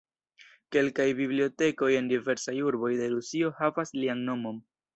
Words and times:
Kelkaj 0.75 1.05
bibliotekoj 1.19 1.91
en 1.99 2.09
diversaj 2.13 2.57
urboj 2.71 2.91
de 3.03 3.13
Rusio 3.15 3.55
havas 3.61 3.97
lian 4.03 4.29
nomon. 4.33 4.63